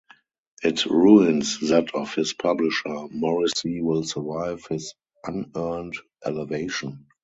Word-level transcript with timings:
It 0.63 0.87
ruins 0.87 1.59
that 1.69 1.93
of 1.93 2.15
his 2.15 2.33
publisher... 2.33 3.05
Morrissey 3.11 3.81
will 3.83 4.03
survive 4.03 4.65
his 4.67 4.95
unearned 5.23 5.93
elevation. 6.25 7.05